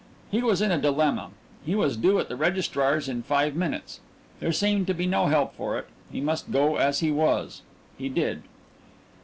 [0.31, 1.29] He was in a dilemma.
[1.63, 3.99] He was due at the registrar's in five minutes.
[4.39, 7.61] There seemed to be no help for it he must go as he was.
[7.99, 8.41] He did.